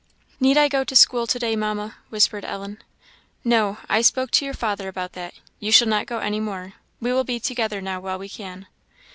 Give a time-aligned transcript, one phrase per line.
[0.39, 2.81] "Need I go to school to day, Mamma?" whispered Ellen.
[3.43, 7.13] "No; I spoke to your father about that; you shall not go any more; we
[7.13, 8.65] will be together now while we can."